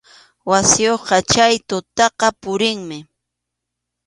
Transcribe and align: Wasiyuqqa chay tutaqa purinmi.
Wasiyuqqa 0.49 1.17
chay 1.31 1.53
tutaqa 1.67 2.27
purinmi. 2.41 2.97